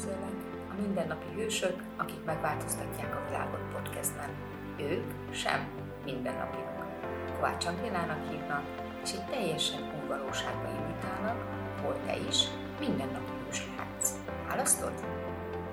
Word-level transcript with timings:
üdvözöllek! 0.00 0.34
A 0.70 0.80
mindennapi 0.80 1.26
hősök, 1.34 1.82
akik 1.96 2.24
megváltoztatják 2.24 3.16
a 3.16 3.28
világot 3.28 3.60
podcastben. 3.72 4.30
Ők 4.78 5.34
sem 5.34 5.68
mindennapiak. 6.04 6.86
Kovács 7.34 7.66
Angélának 7.66 8.30
hívnak, 8.30 8.64
és 9.02 9.12
egy 9.12 9.24
teljesen 9.24 9.82
új 9.82 10.08
valóságba 10.08 10.68
invitálnak, 10.78 11.38
hol 11.82 11.96
te 12.06 12.16
is 12.28 12.44
mindennapi 12.78 13.32
hős 13.46 13.66
lehetsz. 13.76 14.14
Választod? 14.48 14.92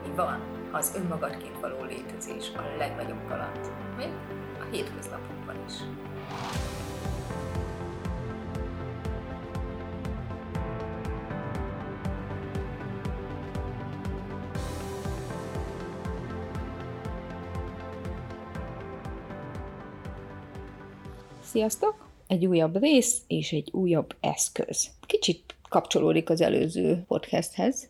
Mi 0.08 0.16
van, 0.16 0.42
ha 0.72 0.78
az 0.78 0.96
önmagadként 0.96 1.60
való 1.60 1.84
létezés 1.84 2.52
a 2.56 2.78
legnagyobb 2.78 3.28
kaland, 3.28 3.72
még 3.98 4.12
a 4.60 4.64
hétköznapokban 4.72 5.56
is? 5.68 5.74
Sziasztok! 21.48 22.08
Egy 22.28 22.46
újabb 22.46 22.80
rész 22.82 23.22
és 23.28 23.52
egy 23.52 23.70
újabb 23.72 24.16
eszköz. 24.20 24.90
Kicsit 25.06 25.56
kapcsolódik 25.70 26.30
az 26.30 26.42
előző 26.42 27.04
podcasthez, 27.08 27.90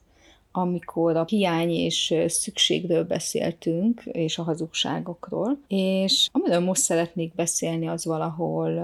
amikor 0.52 1.16
a 1.16 1.26
hiány 1.28 1.70
és 1.70 2.14
szükségről 2.28 3.04
beszéltünk, 3.04 4.02
és 4.06 4.38
a 4.38 4.44
hazugságokról, 4.44 5.60
és 5.68 6.30
amiről 6.32 6.60
most 6.60 6.82
szeretnék 6.82 7.36
beszélni, 7.36 7.88
az 7.88 8.06
valahol 8.06 8.78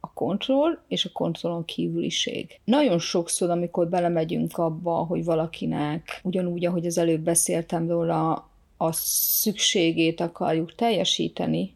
a 0.00 0.12
kontroll 0.12 0.78
és 0.88 1.04
a 1.04 1.12
kontrollon 1.12 1.64
kívüliség. 1.64 2.60
Nagyon 2.64 2.98
sokszor, 2.98 3.50
amikor 3.50 3.88
belemegyünk 3.88 4.58
abba, 4.58 4.94
hogy 4.94 5.24
valakinek, 5.24 6.20
ugyanúgy, 6.22 6.66
ahogy 6.66 6.86
az 6.86 6.98
előbb 6.98 7.20
beszéltem 7.20 7.88
róla, 7.88 8.50
a 8.76 8.92
szükségét 8.92 10.20
akarjuk 10.20 10.74
teljesíteni, 10.74 11.74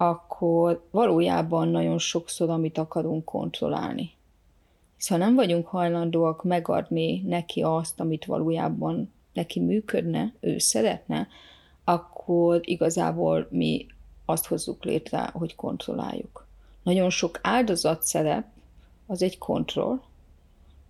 akkor 0.00 0.84
valójában 0.90 1.68
nagyon 1.68 1.98
sokszor, 1.98 2.50
amit 2.50 2.78
akarunk 2.78 3.24
kontrollálni. 3.24 4.16
Hisz 4.96 5.08
ha 5.08 5.16
nem 5.16 5.34
vagyunk 5.34 5.66
hajlandóak 5.66 6.44
megadni 6.44 7.20
neki 7.20 7.62
azt, 7.62 8.00
amit 8.00 8.24
valójában 8.24 9.12
neki 9.32 9.60
működne, 9.60 10.32
ő 10.40 10.58
szeretne, 10.58 11.28
akkor 11.84 12.60
igazából 12.64 13.46
mi 13.50 13.86
azt 14.24 14.46
hozzuk 14.46 14.84
létre, 14.84 15.30
hogy 15.32 15.54
kontrolláljuk. 15.54 16.46
Nagyon 16.82 17.10
sok 17.10 17.38
áldozat 17.42 18.02
szerep 18.02 18.46
az 19.06 19.22
egy 19.22 19.38
kontroll, 19.38 20.00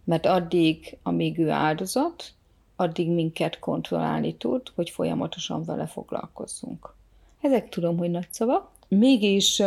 mert 0.04 0.26
addig, 0.26 0.98
amíg 1.02 1.38
ő 1.38 1.50
áldozat, 1.50 2.32
addig 2.76 3.10
minket 3.10 3.58
kontrollálni 3.58 4.36
tud, 4.36 4.62
hogy 4.74 4.90
folyamatosan 4.90 5.64
vele 5.64 5.86
foglalkozzunk. 5.86 6.94
Ezek 7.40 7.68
tudom, 7.68 7.98
hogy 7.98 8.10
nagy 8.10 8.28
szavak, 8.30 8.70
Mégis 8.88 9.62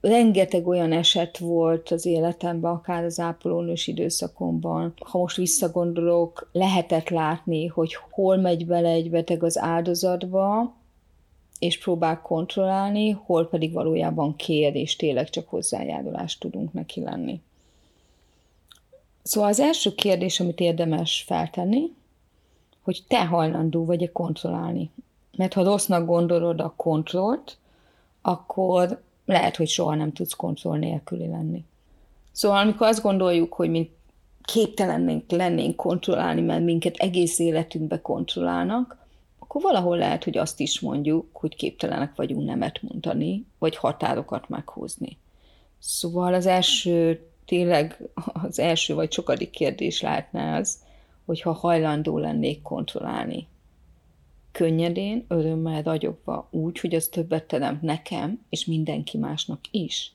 rengeteg 0.00 0.66
olyan 0.66 0.92
eset 0.92 1.38
volt 1.38 1.90
az 1.90 2.06
életemben, 2.06 2.72
akár 2.72 3.04
az 3.04 3.20
ápolónős 3.20 3.86
időszakomban. 3.86 4.94
Ha 4.98 5.18
most 5.18 5.36
visszagondolok, 5.36 6.48
lehetett 6.52 7.08
látni, 7.08 7.66
hogy 7.66 7.96
hol 8.10 8.36
megy 8.36 8.66
bele 8.66 8.88
egy 8.88 9.10
beteg 9.10 9.42
az 9.42 9.58
áldozatba, 9.58 10.74
és 11.58 11.78
próbál 11.78 12.22
kontrollálni, 12.22 13.10
hol 13.10 13.48
pedig 13.48 13.72
valójában 13.72 14.36
kér, 14.36 14.74
és 14.74 14.96
tényleg 14.96 15.30
csak 15.30 15.48
hozzájárulást 15.48 16.40
tudunk 16.40 16.72
neki 16.72 17.00
lenni. 17.00 17.40
Szóval 19.22 19.48
az 19.48 19.60
első 19.60 19.94
kérdés, 19.94 20.40
amit 20.40 20.60
érdemes 20.60 21.24
feltenni, 21.26 21.94
hogy 22.82 23.02
te 23.08 23.26
hajlandó 23.26 23.84
vagy-e 23.84 24.12
kontrollálni. 24.12 24.90
Mert 25.36 25.52
ha 25.52 25.64
rossznak 25.64 26.06
gondolod 26.06 26.60
a 26.60 26.72
kontrollt, 26.76 27.58
akkor 28.26 29.02
lehet, 29.24 29.56
hogy 29.56 29.68
soha 29.68 29.94
nem 29.94 30.12
tudsz 30.12 30.32
kontroll 30.32 30.78
nélküli 30.78 31.26
lenni. 31.26 31.64
Szóval 32.32 32.58
amikor 32.58 32.86
azt 32.86 33.02
gondoljuk, 33.02 33.52
hogy 33.52 33.70
mint 33.70 33.90
képtelennénk 34.42 35.30
lennénk 35.30 35.76
kontrollálni, 35.76 36.40
mert 36.40 36.64
minket 36.64 36.96
egész 36.96 37.38
életünkbe 37.38 38.00
kontrollálnak, 38.00 38.98
akkor 39.38 39.62
valahol 39.62 39.96
lehet, 39.96 40.24
hogy 40.24 40.38
azt 40.38 40.60
is 40.60 40.80
mondjuk, 40.80 41.26
hogy 41.32 41.56
képtelenek 41.56 42.14
vagyunk 42.14 42.44
nemet 42.46 42.82
mondani, 42.82 43.46
vagy 43.58 43.76
határokat 43.76 44.48
meghúzni. 44.48 45.16
Szóval 45.78 46.34
az 46.34 46.46
első, 46.46 47.26
tényleg 47.44 48.08
az 48.48 48.58
első 48.58 48.94
vagy 48.94 49.12
sokadik 49.12 49.50
kérdés 49.50 50.00
lehetne 50.00 50.56
az, 50.56 50.78
hogyha 51.24 51.52
hajlandó 51.52 52.18
lennék 52.18 52.62
kontrollálni 52.62 53.46
könnyedén, 54.56 55.24
örömmel 55.28 55.82
ragyogva, 55.82 56.48
úgy, 56.50 56.80
hogy 56.80 56.94
az 56.94 57.08
többet 57.08 57.44
teremt 57.44 57.82
nekem, 57.82 58.44
és 58.48 58.64
mindenki 58.64 59.18
másnak 59.18 59.60
is, 59.70 60.12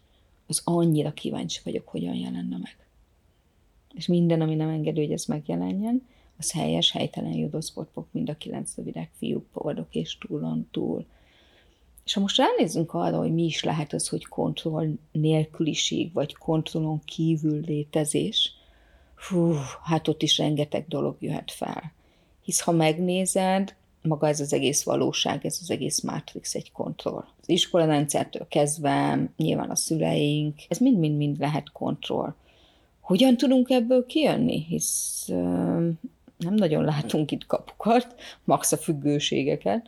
az 0.47 0.61
annyira 0.63 1.13
kíváncsi 1.13 1.59
vagyok, 1.63 1.87
hogyan 1.87 2.15
jelenne 2.15 2.57
meg. 2.57 2.77
És 3.93 4.07
minden, 4.07 4.41
ami 4.41 4.55
nem 4.55 4.69
engedő, 4.69 5.01
hogy 5.01 5.11
ez 5.11 5.25
megjelenjen, 5.25 6.07
az 6.37 6.51
helyes, 6.51 6.91
helytelen 6.91 7.33
judoszportpok, 7.33 8.07
mind 8.11 8.29
a 8.29 8.37
kilenc 8.37 8.75
rövidek, 8.75 9.09
fiúk, 9.17 9.45
povadok 9.51 9.95
és 9.95 10.17
túlon 10.17 10.67
túl. 10.71 11.05
És 12.05 12.13
ha 12.13 12.21
most 12.21 12.37
ránézzünk 12.37 12.93
arra, 12.93 13.17
hogy 13.17 13.33
mi 13.33 13.43
is 13.43 13.63
lehet 13.63 13.93
az, 13.93 14.07
hogy 14.07 14.25
kontroll 14.25 14.89
nélküliség, 15.11 16.13
vagy 16.13 16.35
kontrollon 16.35 17.01
kívül 17.05 17.59
létezés, 17.65 18.53
fú, 19.15 19.53
hát 19.83 20.07
ott 20.07 20.21
is 20.21 20.37
rengeteg 20.37 20.87
dolog 20.87 21.15
jöhet 21.19 21.51
fel. 21.51 21.93
Hisz 22.43 22.61
ha 22.61 22.71
megnézed, 22.71 23.75
maga 24.01 24.27
ez 24.27 24.39
az 24.39 24.53
egész 24.53 24.83
valóság, 24.83 25.45
ez 25.45 25.57
az 25.61 25.71
egész 25.71 26.01
Matrix 26.01 26.55
egy 26.55 26.71
kontroll. 26.71 27.25
Az 27.41 27.49
iskolarendszertől 27.49 28.47
kezdve, 28.47 29.29
nyilván 29.37 29.69
a 29.69 29.75
szüleink, 29.75 30.55
ez 30.67 30.77
mind-mind-mind 30.77 31.39
lehet 31.39 31.71
kontroll. 31.71 32.33
Hogyan 32.99 33.37
tudunk 33.37 33.69
ebből 33.69 34.05
kijönni? 34.05 34.65
Hisz 34.67 35.25
uh, 35.27 35.37
nem 36.37 36.53
nagyon 36.53 36.83
látunk 36.83 37.31
itt 37.31 37.45
kapukat, 37.45 38.15
max 38.43 38.71
a 38.71 38.77
függőségeket, 38.77 39.87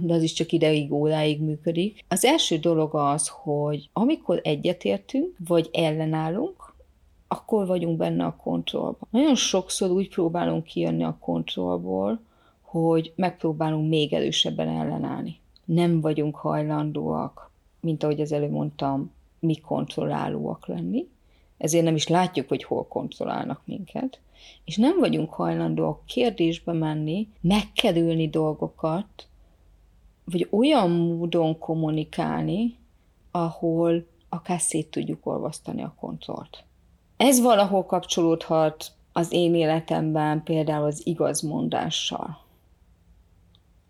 de 0.00 0.14
az 0.14 0.22
is 0.22 0.32
csak 0.32 0.52
ideig, 0.52 0.92
óráig 0.92 1.40
működik. 1.40 2.04
Az 2.08 2.24
első 2.24 2.56
dolog 2.58 2.94
az, 2.94 3.28
hogy 3.28 3.88
amikor 3.92 4.40
egyetértünk, 4.42 5.36
vagy 5.46 5.68
ellenállunk, 5.72 6.74
akkor 7.28 7.66
vagyunk 7.66 7.96
benne 7.96 8.24
a 8.24 8.36
kontrollban. 8.42 9.08
Nagyon 9.10 9.34
sokszor 9.34 9.90
úgy 9.90 10.08
próbálunk 10.08 10.64
kijönni 10.64 11.04
a 11.04 11.18
kontrollból, 11.20 12.20
hogy 12.70 13.12
megpróbálunk 13.16 13.88
még 13.88 14.12
erősebben 14.12 14.68
ellenállni. 14.68 15.40
Nem 15.64 16.00
vagyunk 16.00 16.36
hajlandóak, 16.36 17.50
mint 17.80 18.02
ahogy 18.02 18.20
az 18.20 18.32
előbb 18.32 18.50
mondtam, 18.50 19.12
mi 19.38 19.56
kontrollálóak 19.56 20.66
lenni, 20.66 21.08
ezért 21.58 21.84
nem 21.84 21.94
is 21.94 22.08
látjuk, 22.08 22.48
hogy 22.48 22.64
hol 22.64 22.86
kontrollálnak 22.86 23.60
minket, 23.64 24.20
és 24.64 24.76
nem 24.76 24.98
vagyunk 24.98 25.30
hajlandóak 25.30 26.06
kérdésbe 26.06 26.72
menni, 26.72 27.28
megkerülni 27.40 28.28
dolgokat, 28.28 29.26
vagy 30.24 30.48
olyan 30.50 30.90
módon 30.90 31.58
kommunikálni, 31.58 32.76
ahol 33.30 34.06
akár 34.28 34.60
szét 34.60 34.90
tudjuk 34.90 35.26
olvasztani 35.26 35.82
a 35.82 35.94
kontrollt. 36.00 36.64
Ez 37.16 37.40
valahol 37.40 37.84
kapcsolódhat 37.84 38.92
az 39.12 39.32
én 39.32 39.54
életemben 39.54 40.42
például 40.42 40.86
az 40.86 41.06
igazmondással. 41.06 42.46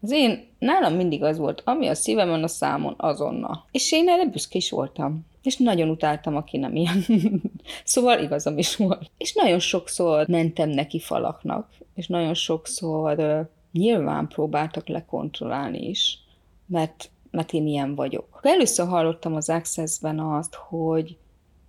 Az 0.02 0.10
én, 0.10 0.46
nálam 0.58 0.94
mindig 0.94 1.22
az 1.22 1.38
volt, 1.38 1.62
ami 1.64 1.86
a 1.86 1.94
szívemen 1.94 2.42
a 2.42 2.48
számon 2.48 2.94
azonnal. 2.96 3.64
És 3.70 3.92
én 3.92 4.08
erre 4.08 4.26
büszke 4.26 4.58
is 4.58 4.70
voltam. 4.70 5.26
És 5.42 5.56
nagyon 5.56 5.88
utáltam, 5.88 6.36
aki 6.36 6.56
nem 6.56 6.76
ilyen. 6.76 7.04
szóval 7.84 8.18
igazam 8.22 8.58
is 8.58 8.76
volt. 8.76 9.10
És 9.18 9.34
nagyon 9.34 9.58
sokszor 9.58 10.26
mentem 10.28 10.68
neki 10.68 10.98
falaknak, 10.98 11.68
és 11.94 12.06
nagyon 12.06 12.34
sokszor 12.34 13.18
uh, 13.18 13.40
nyilván 13.72 14.28
próbáltak 14.28 14.88
lekontrollálni 14.88 15.88
is, 15.88 16.18
mert, 16.66 17.10
mert 17.30 17.52
én 17.52 17.66
ilyen 17.66 17.94
vagyok. 17.94 18.40
Először 18.42 18.88
hallottam 18.88 19.34
az 19.34 19.48
Access-ben 19.48 20.18
azt, 20.18 20.54
hogy 20.54 21.16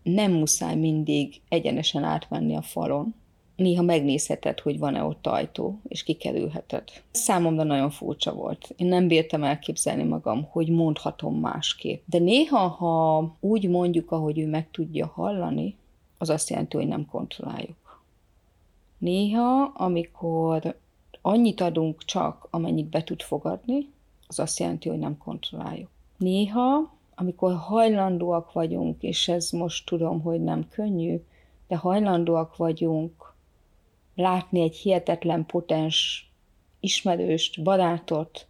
nem 0.03 0.31
muszáj 0.31 0.75
mindig 0.75 1.41
egyenesen 1.49 2.03
átmenni 2.03 2.55
a 2.55 2.61
falon, 2.61 3.15
néha 3.59 3.83
megnézheted, 3.83 4.59
hogy 4.59 4.79
van-e 4.79 5.03
ott 5.03 5.27
ajtó, 5.27 5.79
és 5.87 6.03
kikerülheted. 6.03 6.83
Számomra 7.11 7.63
nagyon 7.63 7.89
furcsa 7.89 8.33
volt. 8.33 8.73
Én 8.77 8.87
nem 8.87 9.07
bírtam 9.07 9.43
elképzelni 9.43 10.03
magam, 10.03 10.47
hogy 10.51 10.69
mondhatom 10.69 11.39
másképp. 11.39 12.01
De 12.05 12.19
néha, 12.19 12.67
ha 12.67 13.35
úgy 13.39 13.69
mondjuk, 13.69 14.11
ahogy 14.11 14.39
ő 14.39 14.47
meg 14.47 14.71
tudja 14.71 15.07
hallani, 15.07 15.75
az 16.17 16.29
azt 16.29 16.49
jelenti, 16.49 16.77
hogy 16.77 16.87
nem 16.87 17.05
kontrolláljuk. 17.05 18.03
Néha, 18.97 19.71
amikor 19.73 20.75
annyit 21.21 21.61
adunk 21.61 22.05
csak, 22.05 22.47
amennyit 22.49 22.89
be 22.89 23.03
tud 23.03 23.21
fogadni, 23.21 23.87
az 24.27 24.39
azt 24.39 24.59
jelenti, 24.59 24.89
hogy 24.89 24.99
nem 24.99 25.17
kontrolláljuk. 25.17 25.89
Néha, 26.17 26.97
amikor 27.15 27.55
hajlandóak 27.55 28.53
vagyunk, 28.53 29.03
és 29.03 29.27
ez 29.27 29.49
most 29.49 29.85
tudom, 29.85 30.21
hogy 30.21 30.43
nem 30.43 30.67
könnyű, 30.69 31.21
de 31.67 31.75
hajlandóak 31.75 32.57
vagyunk 32.57 33.28
látni 34.19 34.61
egy 34.61 34.75
hihetetlen 34.75 35.45
potens 35.45 36.29
ismerőst, 36.79 37.63
barátot, 37.63 38.47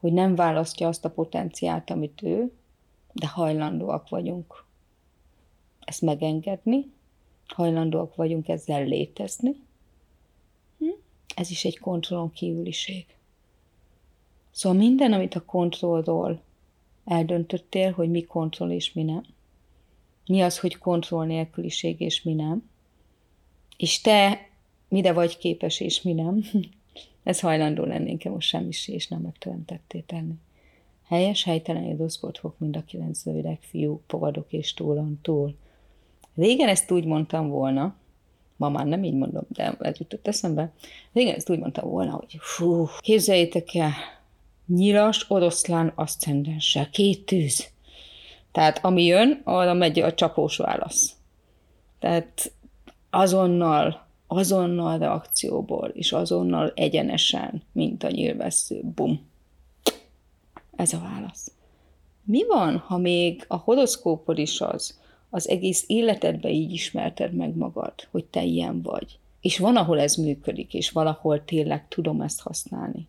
hogy 0.00 0.12
nem 0.12 0.34
választja 0.34 0.88
azt 0.88 1.04
a 1.04 1.10
potenciált, 1.10 1.90
amit 1.90 2.22
ő, 2.22 2.52
de 3.12 3.26
hajlandóak 3.26 4.08
vagyunk 4.08 4.64
ezt 5.80 6.00
megengedni, 6.00 6.92
hajlandóak 7.46 8.14
vagyunk 8.14 8.48
ezzel 8.48 8.84
létezni. 8.84 9.54
Hm? 10.78 10.88
Ez 11.34 11.50
is 11.50 11.64
egy 11.64 11.78
kontrollon 11.78 12.32
kívüliség. 12.32 13.06
Szóval 14.50 14.78
minden, 14.78 15.12
amit 15.12 15.34
a 15.34 15.44
kontrollról 15.44 16.40
eldöntöttél, 17.04 17.92
hogy 17.92 18.10
mi 18.10 18.22
kontroll 18.22 18.70
és 18.70 18.92
mi 18.92 19.02
nem, 19.02 19.24
mi 20.26 20.40
az, 20.40 20.58
hogy 20.58 20.78
kontroll 20.78 21.26
nélküliség 21.26 22.00
és 22.00 22.22
mi 22.22 22.32
nem, 22.32 22.70
és 23.76 24.00
te 24.00 24.48
mire 24.94 25.12
vagy 25.12 25.38
képes 25.38 25.80
és 25.80 26.02
mi 26.02 26.12
nem, 26.12 26.44
ez 27.22 27.40
hajlandó 27.40 27.84
lennénk-e 27.84 28.30
most 28.30 28.48
semmi 28.48 28.72
és 28.86 29.08
nem 29.08 29.20
megteremtetté 29.20 29.98
tenni. 29.98 30.34
Helyes, 31.06 31.44
helytelen 31.44 31.82
jodószport 31.82 32.38
fog 32.38 32.54
mind 32.58 32.76
a 32.76 32.84
kilenc 32.84 33.24
rövidek 33.24 33.62
fiú, 33.62 34.02
povadok 34.06 34.52
és 34.52 34.74
túlon 34.74 35.18
túl. 35.22 35.54
Régen 36.34 36.68
ezt 36.68 36.90
úgy 36.90 37.04
mondtam 37.04 37.48
volna, 37.48 37.94
ma 38.56 38.68
már 38.68 38.86
nem 38.86 39.04
így 39.04 39.14
mondom, 39.14 39.42
de 39.48 39.76
ez 39.78 39.98
jutott 39.98 40.28
eszembe. 40.28 40.72
Régen 41.12 41.34
ezt 41.34 41.50
úgy 41.50 41.58
mondtam 41.58 41.90
volna, 41.90 42.12
hogy 42.12 42.36
fú, 42.38 42.88
képzeljétek 42.98 43.74
el, 43.74 43.92
nyilas 44.66 45.30
oroszlán 45.30 45.92
aszcendenssel, 45.94 46.90
két 46.90 47.26
tűz. 47.26 47.68
Tehát 48.52 48.84
ami 48.84 49.04
jön, 49.04 49.40
arra 49.44 49.74
megy 49.74 50.00
a 50.00 50.14
csapós 50.14 50.56
válasz. 50.56 51.16
Tehát 51.98 52.52
azonnal, 53.10 54.04
azonnal 54.26 54.98
reakcióból, 54.98 55.88
és 55.88 56.12
azonnal 56.12 56.72
egyenesen, 56.74 57.62
mint 57.72 58.02
a 58.02 58.10
nyilvessző, 58.10 58.80
bum. 58.94 59.20
Ez 60.76 60.92
a 60.92 60.98
válasz. 60.98 61.52
Mi 62.24 62.46
van, 62.46 62.78
ha 62.78 62.98
még 62.98 63.44
a 63.48 63.56
horoszkópod 63.56 64.38
is 64.38 64.60
az, 64.60 65.00
az 65.30 65.48
egész 65.48 65.84
életedben 65.86 66.50
így 66.50 66.72
ismerted 66.72 67.34
meg 67.34 67.56
magad, 67.56 67.94
hogy 68.10 68.24
te 68.24 68.42
ilyen 68.42 68.82
vagy. 68.82 69.18
És 69.40 69.58
van, 69.58 69.76
ahol 69.76 70.00
ez 70.00 70.14
működik, 70.14 70.74
és 70.74 70.90
valahol 70.90 71.44
tényleg 71.44 71.88
tudom 71.88 72.20
ezt 72.20 72.40
használni. 72.40 73.08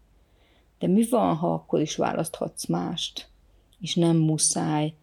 De 0.80 0.88
mi 0.88 1.08
van, 1.10 1.36
ha 1.36 1.54
akkor 1.54 1.82
is 1.82 1.96
választhatsz 1.96 2.66
mást, 2.66 3.28
és 3.80 3.96
nem 3.96 4.18
muszáj 4.18 4.94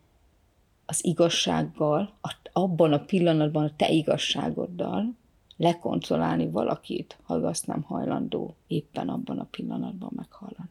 az 0.86 1.04
igazsággal, 1.04 2.12
abban 2.52 2.92
a 2.92 3.04
pillanatban 3.04 3.64
a 3.64 3.76
te 3.76 3.90
igazságoddal 3.90 5.14
lekontrollálni 5.62 6.50
valakit, 6.50 7.16
ha 7.22 7.34
azt 7.34 7.66
nem 7.66 7.82
hajlandó 7.82 8.54
éppen 8.66 9.08
abban 9.08 9.38
a 9.38 9.46
pillanatban 9.50 10.10
meghallani. 10.14 10.70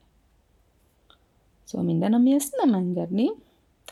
Szóval 1.63 1.87
minden, 1.87 2.13
ami 2.13 2.33
ezt 2.33 2.55
nem 2.63 2.73
engedni, 2.73 3.27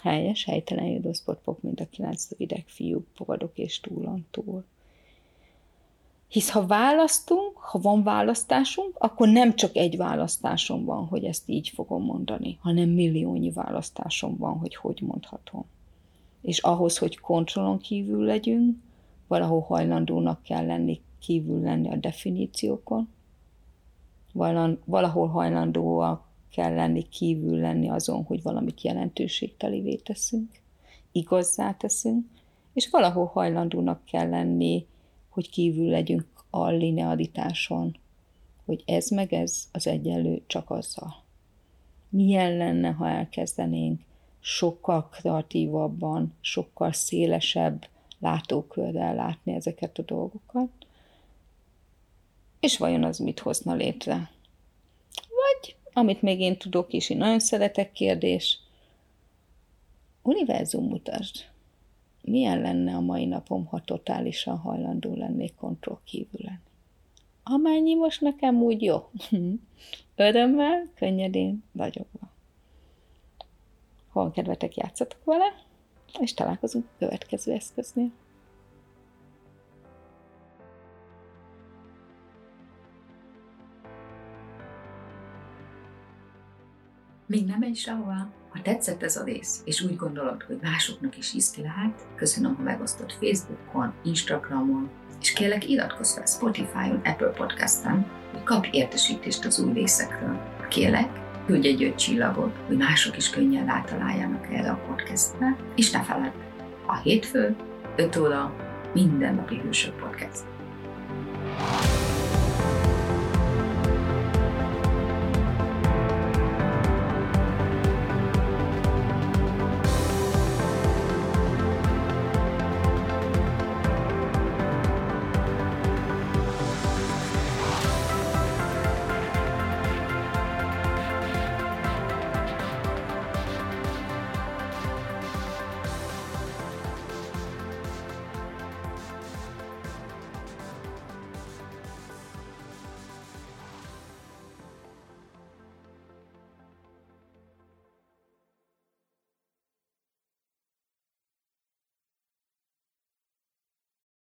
helyes, 0.02 0.46
helytelen 0.46 0.86
jövőszportpok, 0.86 1.62
mint 1.62 1.80
a 1.80 1.90
kilenc 1.90 2.28
ideg 2.38 2.64
fiú, 2.68 3.06
fogadok 3.14 3.58
és 3.58 3.80
túlon 3.80 4.26
túl. 4.32 4.64
Hisz 6.28 6.50
ha 6.50 6.66
választunk, 6.66 7.58
ha 7.58 7.80
van 7.80 8.04
választásunk, 8.04 8.96
akkor 8.98 9.28
nem 9.28 9.56
csak 9.56 9.76
egy 9.76 9.98
választásom 9.98 10.86
van, 10.86 11.08
hogy 11.08 11.24
ezt 11.24 11.50
így 11.50 11.70
fogom 11.70 12.04
mondani, 12.04 12.58
hanem 12.62 12.90
milliónyi 12.90 13.52
választásom 13.52 14.38
van, 14.38 14.58
hogy 14.58 14.76
hogy 14.76 15.02
mondhatom. 15.02 15.66
És 16.42 16.60
ahhoz, 16.60 16.98
hogy 16.98 17.20
kontrollon 17.20 17.78
kívül 17.78 18.26
legyünk, 18.26 18.78
valahol 19.30 19.62
hajlandónak 19.62 20.44
kell 20.44 20.66
lenni, 20.66 21.02
kívül 21.20 21.62
lenni 21.62 21.90
a 21.90 21.96
definíciókon, 21.96 23.10
valahol 24.86 25.28
hajlandóak 25.28 26.28
kell 26.52 26.74
lenni, 26.74 27.08
kívül 27.10 27.58
lenni 27.58 27.90
azon, 27.90 28.24
hogy 28.24 28.42
valamit 28.42 28.82
jelentőségtelivé 28.82 29.96
teszünk, 29.96 30.52
igazzá 31.12 31.74
teszünk, 31.74 32.26
és 32.74 32.90
valahol 32.90 33.26
hajlandónak 33.26 34.06
kell 34.06 34.30
lenni, 34.30 34.86
hogy 35.30 35.50
kívül 35.50 35.90
legyünk 35.90 36.28
a 36.50 36.68
linearitáson, 36.68 37.98
hogy 38.66 38.84
ez 38.86 39.10
meg 39.10 39.34
ez 39.34 39.68
az 39.72 39.88
egyenlő 39.88 40.42
csak 40.48 40.70
azzal. 40.70 41.16
Milyen 42.10 42.58
lenne, 42.58 42.90
ha 42.90 43.08
elkezdenénk 43.08 44.02
sokkal 44.40 45.10
kreatívabban, 45.10 46.34
sokkal 46.42 46.92
szélesebb 46.92 47.86
látókörrel 48.20 49.16
látni 49.16 49.54
ezeket 49.54 49.98
a 49.98 50.02
dolgokat, 50.02 50.70
és 52.60 52.78
vajon 52.78 53.04
az 53.04 53.18
mit 53.18 53.40
hozna 53.40 53.74
létre? 53.74 54.32
Vagy, 55.14 55.76
amit 55.94 56.22
még 56.22 56.40
én 56.40 56.58
tudok, 56.58 56.94
és 56.94 57.10
én 57.10 57.18
nagyon 57.18 57.40
szeretek 57.40 57.92
kérdés, 57.92 58.60
univerzum 60.22 60.88
mutasd, 60.88 61.46
milyen 62.22 62.62
lenne 62.62 62.96
a 62.96 63.00
mai 63.00 63.26
napom, 63.26 63.66
ha 63.66 63.82
totálisan 63.82 64.58
hajlandó 64.58 65.16
lennék 65.16 65.56
kontroll 65.56 66.00
kívül 66.04 66.40
lenni. 66.44 66.58
Amennyi 67.44 67.96
most 67.96 68.22
nekem 68.22 68.62
úgy 68.62 68.82
jó. 68.82 69.10
Örömmel, 70.16 70.88
könnyedén, 70.96 71.64
vagyokva. 71.72 72.30
Hol 74.10 74.32
kedvetek, 74.32 74.76
játszatok 74.76 75.24
vele, 75.24 75.69
és 76.20 76.34
találkozunk 76.34 76.86
a 76.86 76.98
következő 77.00 77.52
eszköznél. 77.52 78.12
Még 87.26 87.46
nem 87.46 87.60
menj 87.60 87.74
sehová. 87.74 88.28
Ha 88.50 88.62
tetszett 88.62 89.04
ez 89.04 89.18
a 89.18 89.24
rész, 89.24 89.62
és 89.66 89.82
úgy 89.82 89.96
gondolod, 89.96 90.44
hogy 90.44 90.60
másoknak 90.62 91.18
is 91.18 91.34
lehet, 91.58 92.08
köszönöm, 92.16 92.56
ha 92.56 92.62
megosztod 92.62 93.12
Facebookon, 93.12 93.94
Instagramon, 94.04 94.90
és 95.22 95.34
kérlek 95.34 95.70
iratkozz 95.70 96.14
fel 96.14 96.26
Spotify-on, 96.26 97.02
Apple 97.04 97.28
Podcast-en, 97.28 98.06
hogy 98.32 98.44
kapj 98.44 98.70
értesítést 98.72 99.46
az 99.46 99.60
új 99.60 99.74
részekről. 99.74 100.40
Kérlek, 100.70 101.29
küldj 101.50 101.68
egy 101.68 101.84
öt 101.84 101.96
csillagot, 101.96 102.56
hogy 102.68 102.78
mások 102.78 103.18
is 103.18 103.30
könnyen 103.30 103.66
rátaláljanak 103.66 104.48
erre 104.52 104.70
a 104.70 104.82
podcastre, 104.88 105.56
és 105.76 105.92
ne 105.92 106.04
feledd, 106.04 106.32
a 106.86 106.98
hétfő, 106.98 107.56
5 107.96 108.16
óra, 108.16 108.56
mindennapi 108.94 109.62
hősök 109.64 109.94
podcast. 109.96 110.44